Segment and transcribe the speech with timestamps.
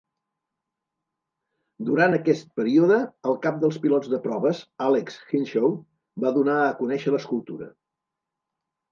[1.89, 2.95] Durant aquest període,
[3.31, 5.75] el cap dels pilots de proves, Alex Henshaw,
[6.25, 7.69] va donar a conèixer l'escultura.